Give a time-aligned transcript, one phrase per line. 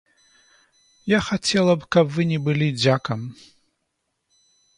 [1.11, 3.19] Я хацела б, каб вы не былі дзякам.